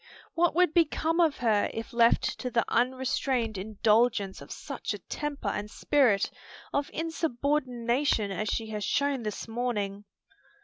[0.33, 5.49] What would become of her if left to the unrestrained indulgence of such a temper
[5.49, 6.31] and spirit
[6.73, 10.05] of insubordination as she has shown this morning?"